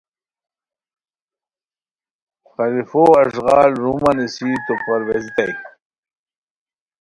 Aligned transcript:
خلفو 2.51 3.03
اݱغال 3.21 3.69
رومہ 3.83 4.11
نیسی 4.17 4.49
تو 4.65 4.73
پرویزیتائے 4.83 5.53